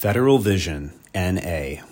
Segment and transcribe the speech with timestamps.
[0.00, 1.82] Federal Vision, NA.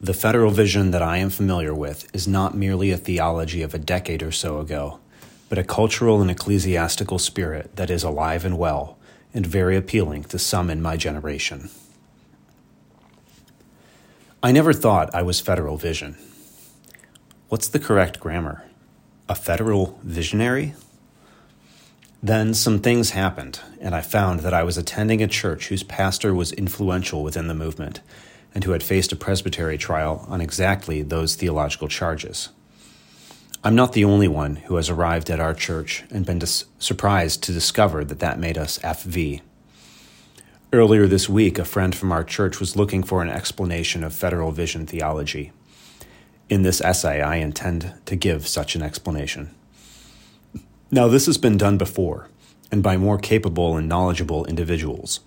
[0.00, 3.80] The Federal Vision that I am familiar with is not merely a theology of a
[3.80, 5.00] decade or so ago,
[5.48, 8.96] but a cultural and ecclesiastical spirit that is alive and well,
[9.34, 11.68] and very appealing to some in my generation.
[14.40, 16.16] I never thought I was Federal Vision.
[17.48, 18.62] What's the correct grammar?
[19.28, 20.74] A federal visionary?
[22.24, 26.32] Then some things happened, and I found that I was attending a church whose pastor
[26.32, 28.00] was influential within the movement
[28.54, 32.50] and who had faced a presbytery trial on exactly those theological charges.
[33.64, 37.42] I'm not the only one who has arrived at our church and been dis- surprised
[37.44, 39.40] to discover that that made us FV.
[40.72, 44.52] Earlier this week, a friend from our church was looking for an explanation of federal
[44.52, 45.50] vision theology.
[46.48, 49.54] In this essay, I intend to give such an explanation.
[50.94, 52.28] Now, this has been done before,
[52.70, 55.20] and by more capable and knowledgeable individuals.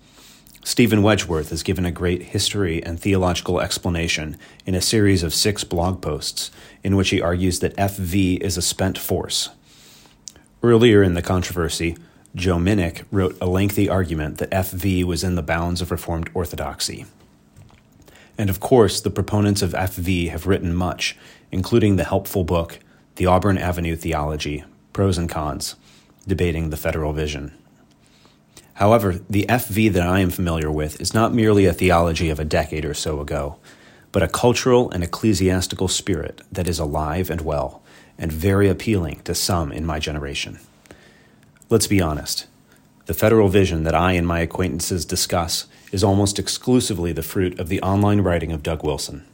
[0.62, 5.64] Steven Wedgeworth has given a great history and theological explanation in a series of six
[5.64, 6.52] blog posts
[6.84, 9.48] in which he argues that FV is a spent force.
[10.62, 11.96] Earlier in the controversy,
[12.36, 17.06] Joe Minich wrote a lengthy argument that FV was in the bounds of Reformed orthodoxy.
[18.38, 21.16] And of course, the proponents of FV have written much,
[21.50, 22.78] including the helpful book,
[23.16, 24.62] The Auburn Avenue Theology
[24.96, 25.76] Pros and Cons,
[26.26, 27.52] debating the federal vision.
[28.72, 32.46] However, the FV that I am familiar with is not merely a theology of a
[32.46, 33.58] decade or so ago,
[34.10, 37.82] but a cultural and ecclesiastical spirit that is alive and well,
[38.16, 40.60] and very appealing to some in my generation.
[41.68, 42.46] Let's be honest.
[43.04, 47.68] The federal vision that I and my acquaintances discuss is almost exclusively the fruit of
[47.68, 49.26] the online writing of Doug Wilson.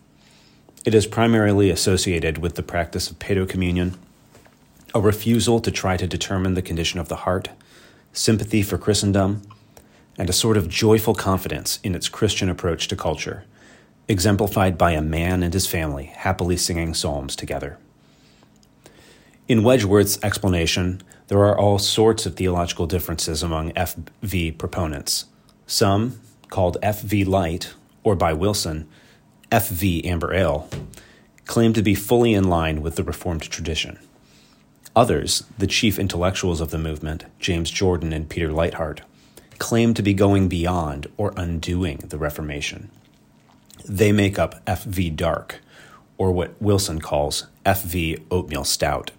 [0.84, 3.94] It is primarily associated with the practice of paedocommunion,
[4.94, 7.48] a refusal to try to determine the condition of the heart,
[8.12, 9.42] sympathy for Christendom,
[10.18, 13.44] and a sort of joyful confidence in its Christian approach to culture,
[14.08, 17.78] exemplified by a man and his family happily singing psalms together.
[19.48, 25.26] In Wedgeworth's explanation, there are all sorts of theological differences among FV proponents.
[25.66, 26.20] Some,
[26.50, 27.72] called FV Light,
[28.04, 28.86] or by Wilson,
[29.50, 30.68] FV Amber Ale,
[31.46, 33.98] claim to be fully in line with the Reformed tradition.
[34.94, 39.00] Others, the chief intellectuals of the movement, James Jordan and Peter Leithart,
[39.58, 42.90] claim to be going beyond or undoing the Reformation.
[43.88, 45.60] They make up FV Dark,
[46.18, 49.12] or what Wilson calls FV Oatmeal Stout.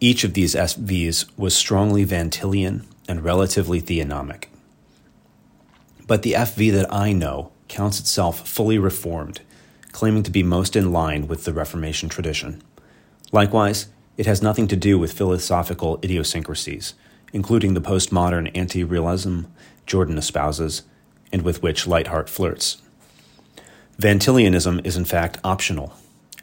[0.00, 4.44] Each of these FVs was strongly Van Tillian and relatively theonomic.
[6.06, 9.40] But the FV that I know counts itself fully reformed,
[9.92, 12.62] claiming to be most in line with the Reformation tradition.
[13.32, 13.88] Likewise,
[14.20, 16.92] it has nothing to do with philosophical idiosyncrasies,
[17.32, 19.44] including the postmodern anti realism
[19.86, 20.82] Jordan espouses
[21.32, 22.82] and with which Leithart flirts.
[23.96, 25.94] Van Tillianism is in fact optional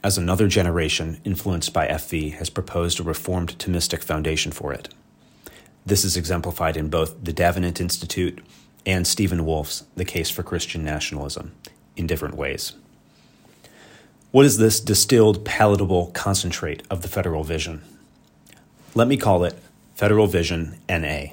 [0.04, 4.90] as another generation influenced by FV has proposed a reformed Thomistic foundation for it.
[5.86, 8.44] This is exemplified in both the Davenant Institute
[8.88, 11.54] and Stephen Wolfe's The Case for Christian Nationalism
[11.96, 12.74] in different ways.
[14.38, 17.82] What is this distilled, palatable concentrate of the federal vision?
[18.94, 19.58] Let me call it
[19.96, 21.30] Federal Vision NA.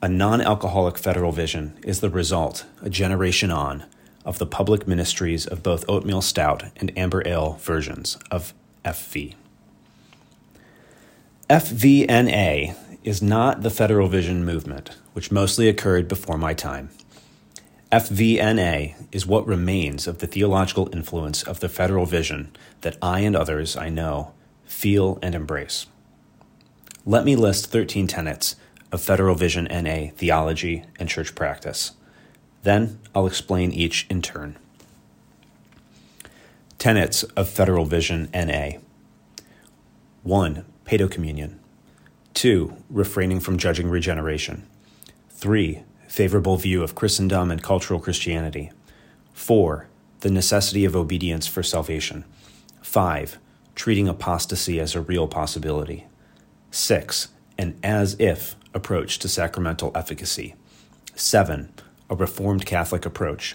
[0.00, 3.82] A non alcoholic federal vision is the result, a generation on,
[4.24, 9.34] of the public ministries of both oatmeal stout and amber ale versions of FV.
[11.48, 16.90] FVNA is not the Federal Vision movement, which mostly occurred before my time.
[17.92, 22.52] FVNA is what remains of the theological influence of the Federal Vision
[22.82, 24.32] that I and others I know
[24.64, 25.86] feel and embrace.
[27.04, 28.54] Let me list 13 tenets
[28.92, 31.92] of Federal Vision NA theology and church practice.
[32.62, 34.56] Then I'll explain each in turn.
[36.78, 38.78] Tenets of Federal Vision NA
[40.22, 40.64] 1.
[40.84, 41.58] Paedo Communion.
[42.34, 42.72] 2.
[42.88, 44.64] Refraining from judging regeneration.
[45.30, 45.82] 3.
[46.10, 48.72] Favorable view of Christendom and cultural Christianity.
[49.32, 49.86] 4.
[50.22, 52.24] The necessity of obedience for salvation.
[52.82, 53.38] 5.
[53.76, 56.08] Treating apostasy as a real possibility.
[56.72, 57.28] 6.
[57.56, 60.56] An as if approach to sacramental efficacy.
[61.14, 61.72] 7
[62.10, 63.54] a Reformed Catholic approach.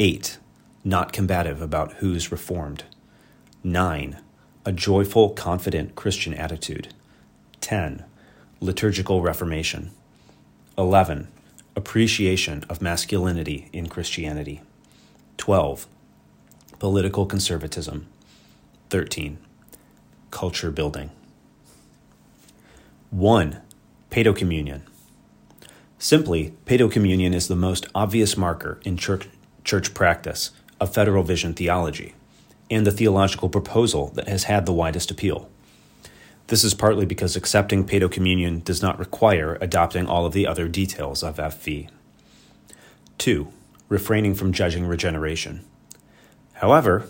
[0.00, 0.38] 8.
[0.82, 2.82] Not combative about who's Reformed.
[3.62, 4.18] 9.
[4.66, 6.92] A joyful, confident Christian attitude.
[7.60, 8.04] 10.
[8.60, 9.92] Liturgical Reformation.
[10.76, 11.28] 11.
[11.74, 14.60] Appreciation of masculinity in Christianity.
[15.38, 15.86] 12.
[16.78, 18.06] Political conservatism.
[18.90, 19.38] 13.
[20.30, 21.10] Culture building.
[23.10, 23.60] 1.
[24.10, 24.82] Paedocommunion.
[25.98, 29.28] Simply, Paedo Communion is the most obvious marker in church,
[29.64, 32.14] church practice of federal vision theology
[32.70, 35.48] and the theological proposal that has had the widest appeal.
[36.52, 40.68] This is partly because accepting Paedo Communion does not require adopting all of the other
[40.68, 41.88] details of FV.
[43.16, 43.48] 2.
[43.88, 45.64] Refraining from judging regeneration.
[46.52, 47.06] However,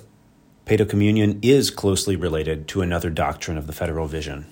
[0.65, 4.47] Paedo Communion is closely related to another doctrine of the federal vision.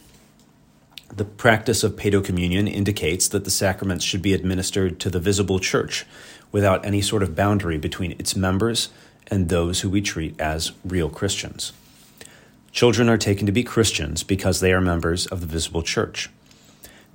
[1.14, 5.60] The practice of Paedo Communion indicates that the sacraments should be administered to the visible
[5.60, 6.04] church
[6.50, 8.88] without any sort of boundary between its members
[9.28, 11.72] and those who we treat as real Christians.
[12.72, 16.31] Children are taken to be Christians because they are members of the visible church.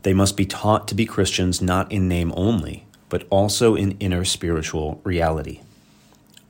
[0.03, 4.25] They must be taught to be Christians not in name only, but also in inner
[4.25, 5.61] spiritual reality.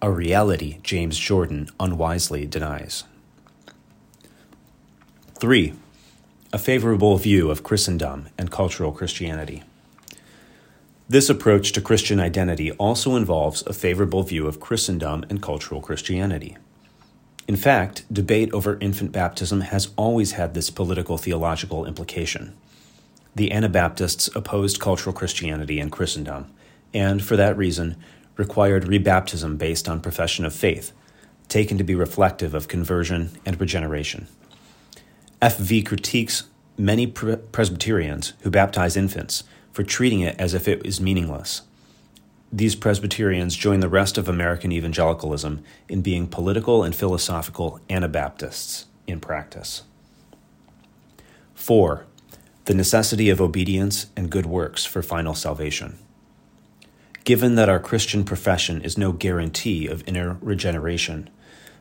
[0.02, 3.04] A reality James Jordan unwisely denies.
[5.40, 5.74] 3.
[6.52, 9.64] A favorable view of Christendom and cultural Christianity.
[11.08, 16.58] This approach to Christian identity also involves a favorable view of Christendom and cultural Christianity.
[17.48, 22.56] In fact, debate over infant baptism has always had this political theological implication.
[23.36, 26.48] The Anabaptists opposed cultural Christianity and Christendom,
[26.94, 27.98] and for that reason,
[28.36, 30.92] required rebaptism based on profession of faith,
[31.48, 34.28] taken to be reflective of conversion and regeneration.
[35.42, 36.46] FV critiques
[36.78, 41.62] many Presbyterians who baptize infants for treating it as if it is meaningless.
[42.56, 49.20] These Presbyterians join the rest of American evangelicalism in being political and philosophical Anabaptists in
[49.20, 49.84] practice.
[51.54, 52.06] 4.
[52.64, 55.98] The necessity of obedience and good works for final salvation.
[57.26, 61.30] Given that our Christian profession is no guarantee of inner regeneration,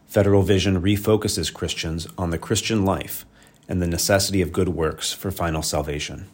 [0.08, 3.24] Federal Vision refocuses Christians on the Christian life
[3.68, 6.26] and the necessity of good works for final salvation.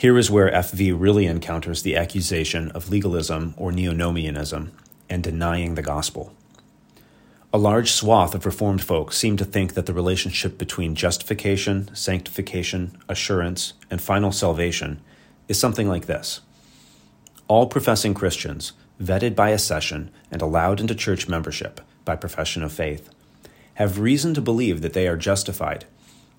[0.00, 4.70] Here is where FV really encounters the accusation of legalism or neonomianism
[5.10, 6.32] and denying the gospel.
[7.52, 12.96] A large swath of Reformed folk seem to think that the relationship between justification, sanctification,
[13.10, 15.02] assurance, and final salvation
[15.48, 16.40] is something like this.
[17.46, 23.10] All professing Christians, vetted by accession and allowed into church membership by profession of faith,
[23.74, 25.84] have reason to believe that they are justified,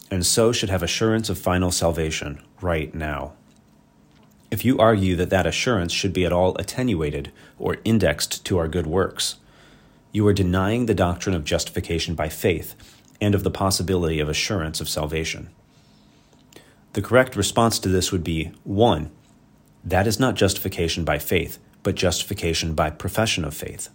[0.10, 3.34] and so should have assurance of final salvation right now.
[4.52, 8.68] If you argue that that assurance should be at all attenuated or indexed to our
[8.68, 9.38] good works,
[10.12, 12.76] you are denying the doctrine of justification by faith
[13.22, 15.50] and of the possibility of assurance of salvation.
[16.94, 19.10] The correct response to this would be 1.
[19.86, 23.88] That is not justification by faith, but justification by profession of faith.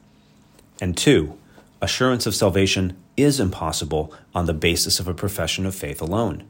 [0.81, 1.39] And 2.
[1.83, 6.45] Assurance of salvation is impossible on the basis of a profession of faith alone,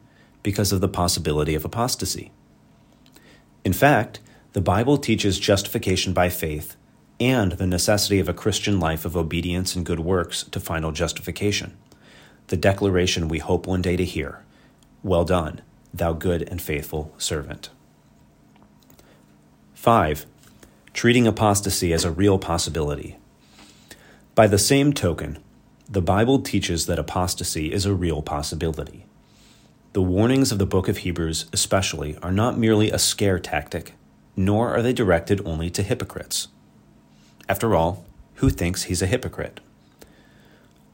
[0.45, 2.31] because of the possibility of apostasy.
[3.67, 4.21] In fact,
[4.53, 6.77] the Bible teaches justification by faith
[7.19, 11.77] and the necessity of a Christian life of obedience and good works to final justification.
[12.47, 14.45] The declaration we hope one day to hear
[15.03, 17.71] Well done, thou good and faithful servant.
[19.75, 20.27] 5.
[20.93, 23.17] Treating apostasy as a real possibility.
[24.37, 25.39] By the same token,
[25.91, 29.06] the Bible teaches that apostasy is a real possibility.
[29.97, 33.95] The warnings of the book of Hebrews, especially, are not merely a scare tactic,
[34.37, 36.49] nor are they directed only to hypocrites.
[37.49, 38.05] After all,
[38.35, 39.59] who thinks he's a hypocrite?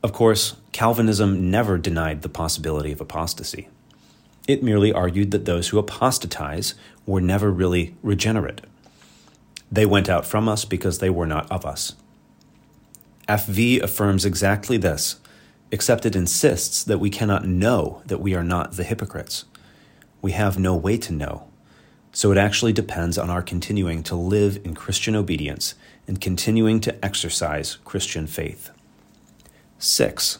[0.04, 3.66] Of course, Calvinism never denied the possibility of apostasy.
[4.46, 6.74] It merely argued that those who apostatize
[7.04, 8.60] were never really regenerate.
[9.68, 11.96] They went out from us because they were not of us.
[13.28, 15.16] FV affirms exactly this
[15.72, 19.46] except it insists that we cannot know that we are not the hypocrites.
[20.20, 21.48] We have no way to know.
[22.12, 25.74] So it actually depends on our continuing to live in Christian obedience
[26.06, 28.70] and continuing to exercise Christian faith.
[29.78, 30.38] 6.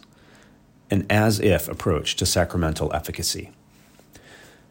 [0.91, 3.51] An as if approach to sacramental efficacy.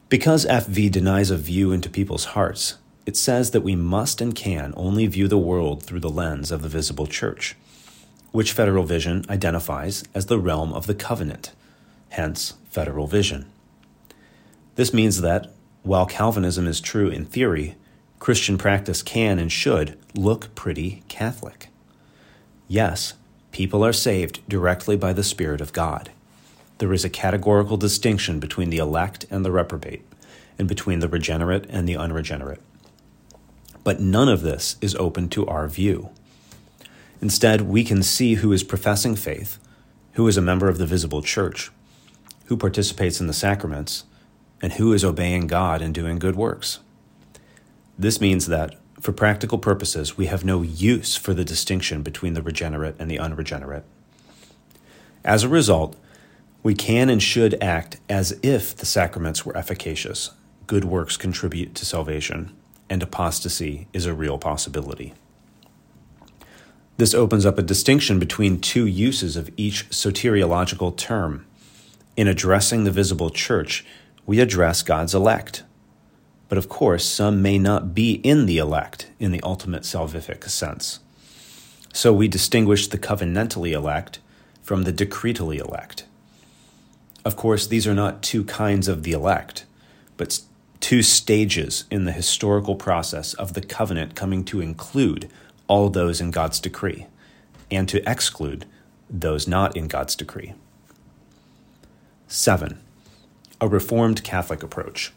[0.09, 2.77] Because FV denies a view into people's hearts,
[3.07, 6.61] it says that we must and can only view the world through the lens of
[6.61, 7.55] the visible church
[8.31, 11.51] which Federal Vision identifies as the realm of the covenant,
[12.09, 13.45] hence Federal Vision.
[14.75, 15.51] This means that,
[15.83, 17.75] while Calvinism is true in theory,
[18.19, 21.67] Christian practice can and should look pretty Catholic.
[22.67, 23.15] Yes,
[23.51, 26.11] people are saved directly by the Spirit of God.
[26.77, 30.05] There is a categorical distinction between the elect and the reprobate,
[30.57, 32.61] and between the regenerate and the unregenerate.
[33.83, 36.11] But none of this is open to our view.
[37.21, 39.59] Instead, we can see who is professing faith,
[40.13, 41.71] who is a member of the visible church,
[42.45, 44.05] who participates in the sacraments,
[44.61, 46.79] and who is obeying God and doing good works.
[47.97, 52.41] This means that, for practical purposes, we have no use for the distinction between the
[52.41, 53.85] regenerate and the unregenerate.
[55.23, 55.95] As a result,
[56.63, 60.31] we can and should act as if the sacraments were efficacious,
[60.67, 62.55] good works contribute to salvation,
[62.89, 65.13] and apostasy is a real possibility.
[67.01, 71.47] This opens up a distinction between two uses of each soteriological term.
[72.15, 73.83] In addressing the visible church,
[74.27, 75.63] we address God's elect.
[76.47, 80.99] But of course, some may not be in the elect in the ultimate salvific sense.
[81.91, 84.19] So we distinguish the covenantally elect
[84.61, 86.05] from the decretally elect.
[87.25, 89.65] Of course, these are not two kinds of the elect,
[90.17, 90.39] but
[90.79, 95.31] two stages in the historical process of the covenant coming to include
[95.71, 97.07] all those in God's decree
[97.71, 98.65] and to exclude
[99.09, 100.53] those not in God's decree.
[102.27, 102.77] 7.
[103.61, 105.13] A Reformed Catholic Approach.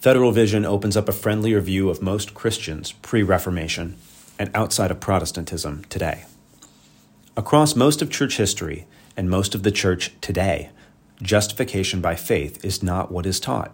[0.00, 3.96] Federal Vision opens up a friendlier view of most Christians pre Reformation
[4.36, 6.24] and outside of Protestantism today.
[7.36, 8.84] Across most of church history
[9.16, 10.70] and most of the church today,
[11.22, 13.70] justification by faith is not what is taught.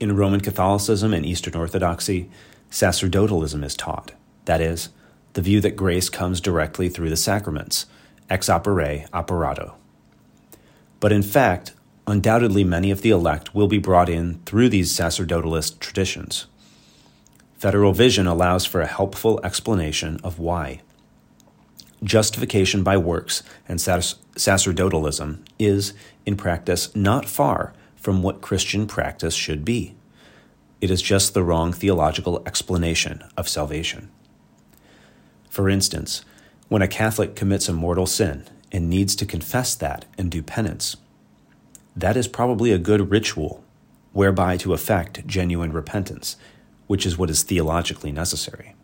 [0.00, 2.30] In Roman Catholicism and Eastern Orthodoxy,
[2.70, 4.12] sacerdotalism is taught.
[4.44, 4.88] That is,
[5.34, 7.86] the view that grace comes directly through the sacraments,
[8.28, 9.76] ex opere operato.
[10.98, 11.72] But in fact,
[12.06, 16.46] undoubtedly many of the elect will be brought in through these sacerdotalist traditions.
[17.56, 20.80] Federal vision allows for a helpful explanation of why.
[22.02, 25.92] Justification by works and sacerdotalism is,
[26.24, 29.94] in practice, not far from what Christian practice should be.
[30.80, 34.10] It is just the wrong theological explanation of salvation.
[35.50, 36.24] For instance,
[36.68, 40.96] when a Catholic commits a mortal sin and needs to confess that and do penance,
[41.94, 43.62] that is probably a good ritual
[44.12, 46.36] whereby to effect genuine repentance,
[46.86, 48.74] which is what is theologically necessary.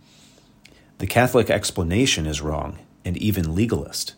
[0.99, 4.15] The Catholic explanation is wrong and even legalist,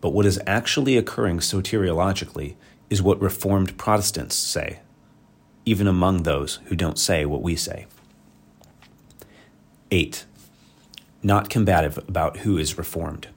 [0.00, 2.56] but what is actually occurring soteriologically
[2.90, 4.80] is what Reformed Protestants say,
[5.64, 7.86] even among those who don't say what we say.
[9.90, 10.26] 8.
[11.22, 13.28] Not combative about who is Reformed.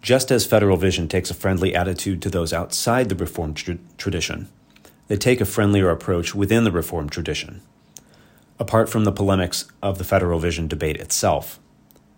[0.00, 4.48] Just as Federal Vision takes a friendly attitude to those outside the Reformed tr- tradition,
[5.08, 7.60] they take a friendlier approach within the Reformed tradition.
[8.58, 11.60] Apart from the polemics of the Federal Vision debate itself,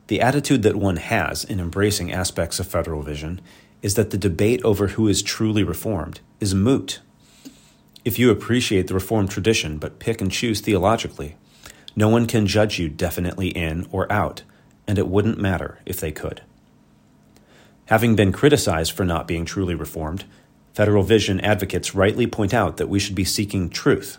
[0.07, 3.41] the attitude that one has in embracing aspects of Federal Vision
[3.83, 7.01] is that the debate over who is truly Reformed is moot.
[8.05, 11.37] If you appreciate the Reformed tradition but pick and choose theologically,
[11.97, 14.43] no one can judge you definitely in or out,
[14.87, 16.43] and it wouldn't matter if they could.
[17.87, 20.25] Having been criticized for not being truly Reformed,
[20.73, 24.19] Federal Vision advocates rightly point out that we should be seeking truth,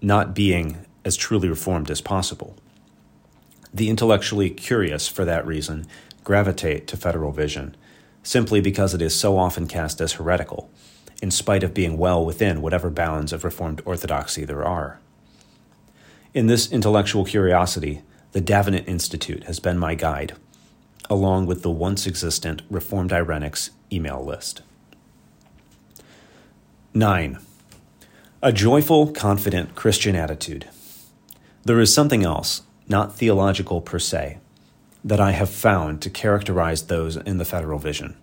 [0.00, 2.56] not being as truly Reformed as possible.
[3.72, 5.86] The intellectually curious, for that reason,
[6.22, 7.76] gravitate to Federal Vision
[8.22, 10.70] simply because it is so often cast as heretical,
[11.22, 15.00] in spite of being well within whatever bounds of Reformed orthodoxy there are.
[16.38, 20.36] In this intellectual curiosity, the Davenant Institute has been my guide,
[21.10, 24.62] along with the once existent Reformed Irenics email list.
[26.94, 27.40] 9.
[28.40, 30.68] A joyful, confident Christian attitude.
[31.64, 34.38] There is something else, not theological per se,
[35.02, 38.16] that I have found to characterize those in the federal vision.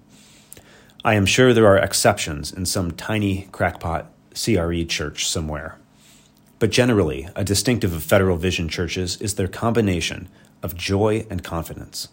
[1.03, 5.79] I am sure there are exceptions in some tiny crackpot CREC church somewhere.
[6.59, 10.29] But generally, a distinctive of federal vision churches is their combination
[10.63, 12.07] of joy and confidence.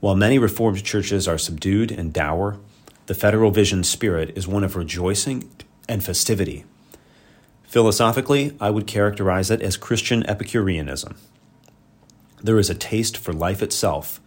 [0.00, 2.58] While many Reformed churches are subdued and dour,
[3.06, 5.50] the federal vision spirit is one of rejoicing
[5.88, 6.64] and festivity.
[7.62, 11.16] Philosophically, I would characterize it as Christian Epicureanism.
[12.42, 14.20] There is a taste for life itself,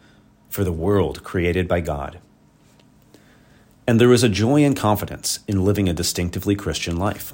[0.49, 2.19] for the world created by God.
[3.85, 7.33] And there is a joy and confidence in living a distinctively Christian life.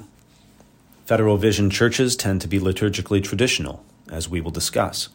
[1.04, 5.08] Federal Vision churches tend to be liturgically traditional, as we will discuss,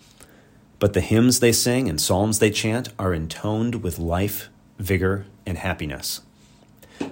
[0.80, 5.58] but the hymns they sing and psalms they chant are intoned with life, vigor, and
[5.58, 6.22] happiness.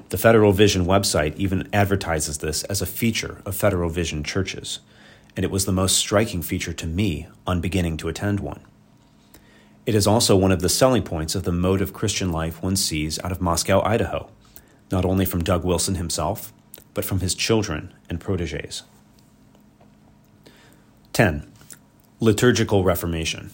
[0.10, 4.80] The Federal Vision website even advertises this as a feature of Federal Vision churches
[5.38, 8.60] and it was the most striking feature to me on beginning to attend one.
[9.86, 12.76] It is also one of the selling points of the mode of Christian life one
[12.76, 14.30] sees out of Moscow, Idaho,
[14.92, 16.52] not only from Doug Wilson himself,
[16.98, 18.82] but from his children and proteges.
[21.14, 21.48] 10.
[22.20, 23.52] Liturgical Reformation.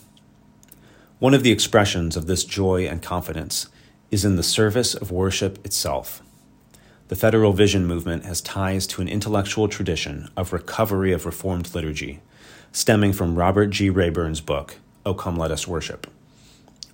[1.19, 3.67] One of the expressions of this joy and confidence
[4.11, 6.23] is in the service of worship itself.
[7.09, 12.21] The Federal Vision movement has ties to an intellectual tradition of recovery of Reformed liturgy,
[12.71, 13.89] stemming from Robert G.
[13.89, 16.07] Rayburn's book, O Come Let Us Worship.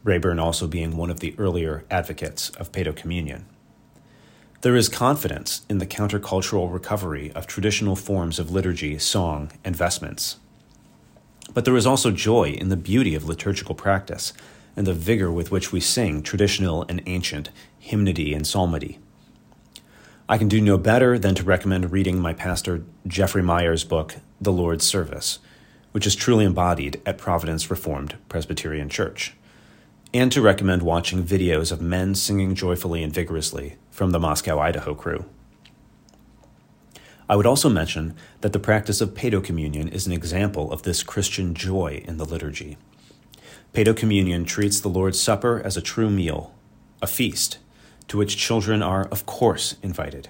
[0.04, 3.46] Rayburn also being one of the earlier advocates of Paedo Communion.
[4.62, 10.36] There is confidence in the countercultural recovery of traditional forms of liturgy, song, and vestments.
[11.54, 14.34] But there is also joy in the beauty of liturgical practice
[14.76, 19.00] and the vigor with which we sing traditional and ancient hymnody and psalmody.
[20.28, 24.52] I can do no better than to recommend reading my pastor Jeffrey Meyers' book, The
[24.52, 25.40] Lord's Service,
[25.94, 29.36] which is truly embodied at Providence Reformed Presbyterian Church,
[30.14, 34.96] and to recommend watching videos of men singing joyfully and vigorously from the Moscow, Idaho
[34.96, 35.26] crew.
[37.28, 41.04] I would also mention that the practice of Paedo Communion is an example of this
[41.04, 42.78] Christian joy in the liturgy.
[43.72, 46.56] Paedo Communion treats the Lord's Supper as a true meal,
[47.04, 47.60] a feast,
[48.08, 50.30] to which children are, of course, invited.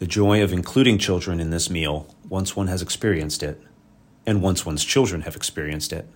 [0.00, 3.62] The joy of including children in this meal, once one has experienced it,
[4.26, 6.08] and once one's children have experienced it,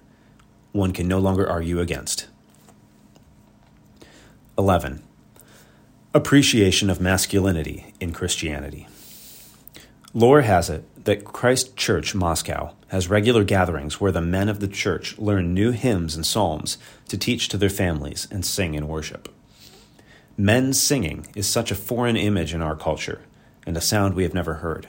[0.73, 2.26] one can no longer argue against.
[4.58, 5.02] 11.
[6.14, 8.88] Appreciation of masculinity in Christianity.
[10.14, 14.68] Lore has it that Christ Church Moscow has regular gatherings where the men of the
[14.68, 19.28] church learn new hymns and psalms to teach to their families and sing in worship.
[20.38, 23.20] Men singing is such a foreign image in our culture
[23.66, 24.88] and a sound we have never heard.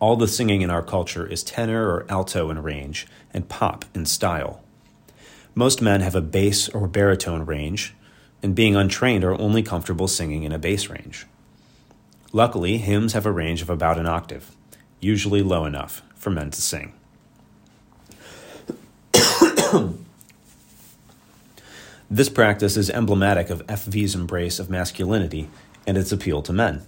[0.00, 4.04] All the singing in our culture is tenor or alto in range and pop in
[4.04, 4.64] style.
[5.54, 7.94] Most men have a bass or baritone range,
[8.42, 11.26] and being untrained are only comfortable singing in a bass range.
[12.32, 14.50] Luckily, hymns have a range of about an octave,
[15.00, 16.94] usually low enough for men to sing.
[22.10, 25.48] this practice is emblematic of FV's embrace of masculinity
[25.86, 26.82] and its appeal to men.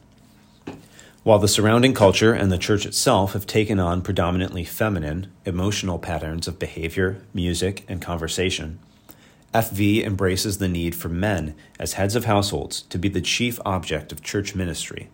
[1.25, 6.47] While the surrounding culture and the church itself have taken on predominantly feminine, emotional patterns
[6.47, 8.79] of behavior, music, and conversation,
[9.55, 14.13] FV embraces the need for men as heads of households to be the chief object
[14.13, 15.09] of church ministry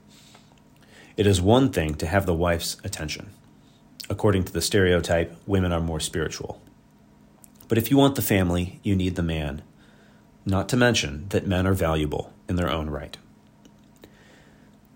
[1.20, 3.28] it is one thing to have the wife's attention.
[4.08, 6.62] According to the stereotype, women are more spiritual.
[7.68, 9.60] But if you want the family, you need the man.
[10.46, 13.18] Not to mention that men are valuable in their own right.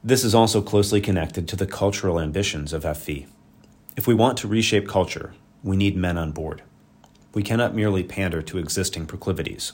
[0.03, 3.27] This is also closely connected to the cultural ambitions of FV.
[3.95, 6.63] If we want to reshape culture, we need men on board.
[7.35, 9.73] We cannot merely pander to existing proclivities.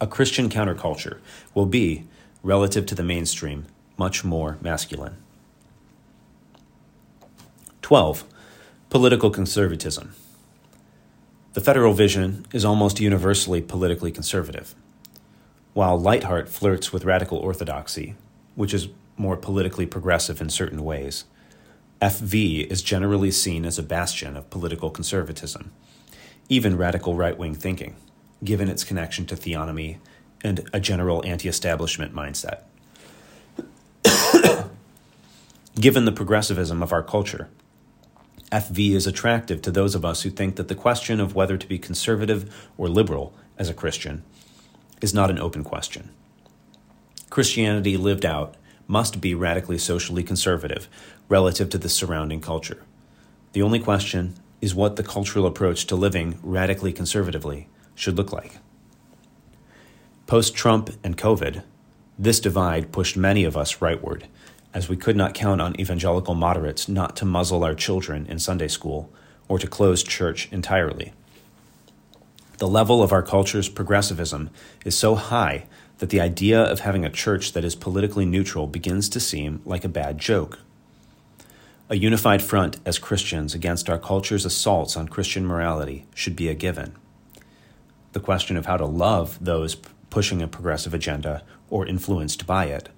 [0.00, 1.18] A Christian counterculture
[1.54, 2.06] will be,
[2.42, 5.16] relative to the mainstream, much more masculine.
[7.82, 8.24] 12.
[8.88, 10.14] Political conservatism.
[11.52, 14.74] The federal vision is almost universally politically conservative.
[15.72, 18.16] While Leithart flirts with radical orthodoxy,
[18.56, 21.24] which is more politically progressive in certain ways,
[22.00, 25.72] FV is generally seen as a bastion of political conservatism,
[26.50, 27.96] even radical right wing thinking,
[28.42, 29.98] given its connection to theonomy
[30.42, 32.62] and a general anti establishment mindset.
[35.80, 37.48] given the progressivism of our culture,
[38.50, 41.68] FV is attractive to those of us who think that the question of whether to
[41.68, 44.24] be conservative or liberal as a Christian
[45.00, 46.10] is not an open question.
[47.30, 48.56] Christianity lived out
[48.88, 50.88] must be radically socially conservative
[51.28, 52.82] relative to the surrounding culture.
[53.52, 58.58] The only question is what the cultural approach to living radically conservatively should look like.
[60.26, 61.62] Post Trump and COVID,
[62.18, 64.24] this divide pushed many of us rightward
[64.72, 68.68] as we could not count on evangelical moderates not to muzzle our children in Sunday
[68.68, 69.12] school
[69.48, 71.12] or to close church entirely.
[72.58, 74.50] The level of our culture's progressivism
[74.84, 75.64] is so high
[75.98, 79.84] that the idea of having a church that is politically neutral begins to seem like
[79.84, 80.60] a bad joke.
[81.92, 86.54] A unified front as Christians against our culture's assaults on Christian morality should be a
[86.54, 86.94] given.
[88.12, 89.76] The question of how to love those
[90.08, 92.90] pushing a progressive agenda or influenced by it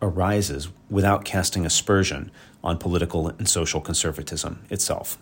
[0.00, 2.30] arises without casting aspersion
[2.64, 5.18] on political and social conservatism itself.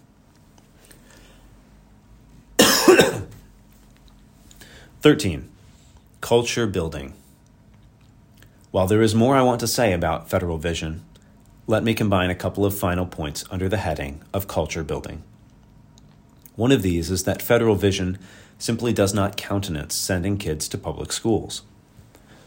[5.00, 5.50] 13.
[6.20, 7.14] Culture building.
[8.70, 11.02] While there is more I want to say about federal vision,
[11.68, 15.24] let me combine a couple of final points under the heading of culture building.
[16.54, 18.18] One of these is that federal vision
[18.56, 21.62] simply does not countenance sending kids to public schools.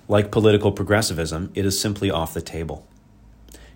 [0.08, 2.88] Like political progressivism, it is simply off the table.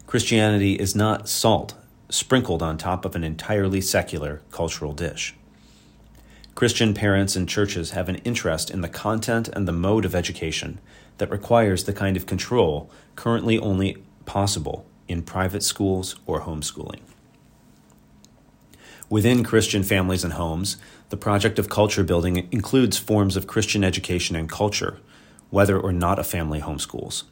[0.08, 1.74] Christianity is not salt
[2.10, 5.36] sprinkled on top of an entirely secular cultural dish.
[6.56, 10.80] Christian parents and churches have an interest in the content and the mode of education
[11.18, 17.02] that requires the kind of control currently only possible in private schools or homeschooling.
[19.10, 20.78] Within Christian families and homes,
[21.10, 24.98] the project of culture building includes forms of Christian education and culture,
[25.50, 27.24] whether or not a family homeschools.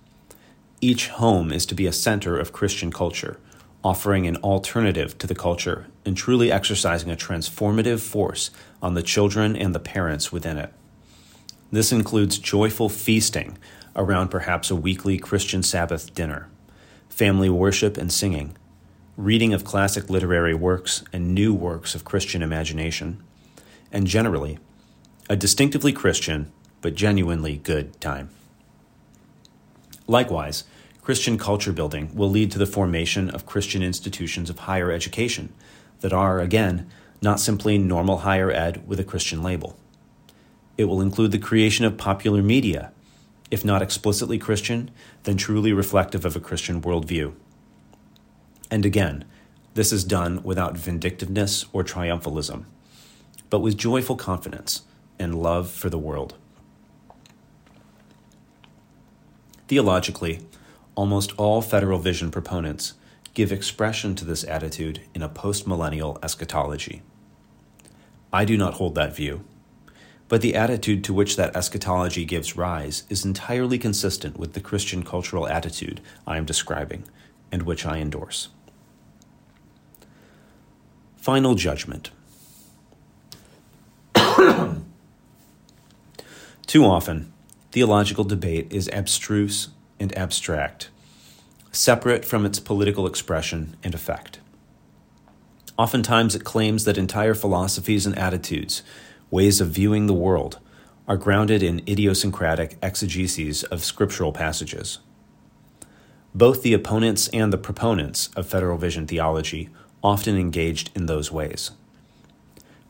[0.79, 3.39] Each home is to be a center of Christian culture,
[3.83, 9.55] offering an alternative to the culture and truly exercising a transformative force on the children
[9.55, 10.71] and the parents within it.
[11.71, 13.57] This includes joyful feasting
[13.95, 16.47] around perhaps a weekly Christian Sabbath dinner,
[17.11, 18.55] family worship and singing,
[19.17, 23.21] reading of classic literary works and new works of Christian imagination,
[23.91, 24.57] and generally,
[25.29, 28.29] a distinctively Christian but genuinely good time.
[30.07, 30.63] Likewise,
[31.01, 35.53] Christian culture building will lead to the formation of Christian institutions of higher education
[35.99, 36.89] that are, again,
[37.21, 39.77] not simply normal higher ed with a Christian label.
[40.77, 42.91] It will include the creation of popular media,
[43.51, 44.89] if not explicitly Christian,
[45.23, 47.33] then truly reflective of a Christian worldview.
[48.71, 49.25] And again,
[49.73, 52.63] this is done without vindictiveness or triumphalism,
[53.49, 54.83] but with joyful confidence
[55.19, 56.35] and love for the world.
[59.67, 60.39] Theologically,
[60.95, 62.93] almost all Federal Vision proponents
[63.33, 67.01] give expression to this attitude in a postmillennial eschatology.
[68.33, 69.43] I do not hold that view,
[70.31, 75.03] but the attitude to which that eschatology gives rise is entirely consistent with the Christian
[75.03, 77.03] cultural attitude I am describing
[77.51, 78.47] and which I endorse.
[81.17, 82.11] Final judgment.
[86.65, 87.33] Too often,
[87.73, 89.67] theological debate is abstruse
[89.99, 90.89] and abstract,
[91.73, 94.39] separate from its political expression and effect.
[95.77, 98.81] Oftentimes, it claims that entire philosophies and attitudes,
[99.31, 100.59] ways of viewing the world,
[101.07, 104.99] are grounded in idiosyncratic exegeses of scriptural passages.
[106.35, 109.69] Both the opponents and the proponents of Federal Vision theology
[110.03, 111.71] often engaged in those ways.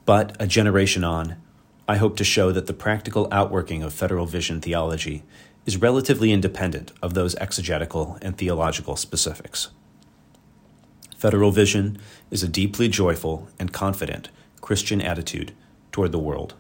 [0.06, 1.42] But a generation on,
[1.88, 5.24] I hope to show that the practical outworking of Federal Vision theology
[5.66, 9.70] is relatively independent of those exegetical and theological specifics.
[11.16, 12.00] Federal Vision
[12.32, 15.54] is a deeply joyful and confident Christian attitude
[15.92, 16.56] toward the world.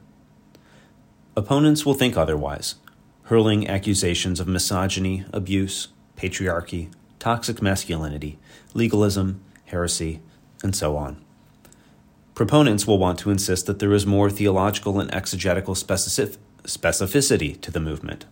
[1.35, 2.75] Opponents will think otherwise,
[3.23, 8.37] hurling accusations of misogyny, abuse, patriarchy, toxic masculinity,
[8.73, 10.19] legalism, heresy,
[10.63, 11.23] and so on.
[12.33, 17.71] Proponents will want to insist that there is more theological and exegetical specific- specificity to
[17.71, 18.25] the movement.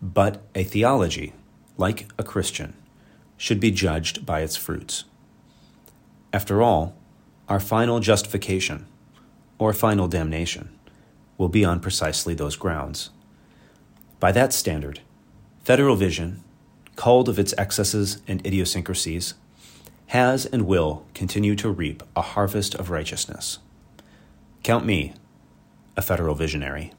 [0.00, 1.32] But a theology,
[1.76, 2.74] like a Christian,
[3.36, 5.04] should be judged by its fruits.
[6.32, 6.96] After all,
[7.48, 8.86] our final justification,
[9.62, 10.76] or final damnation,
[11.38, 13.10] will be on precisely those grounds.
[14.18, 15.00] By that standard,
[15.62, 16.42] Federal Vision,
[16.96, 19.34] culled of its excesses and idiosyncrasies,
[20.08, 23.60] has and will continue to reap a harvest of righteousness.
[24.62, 25.14] Count me
[25.96, 26.92] a federal visionary.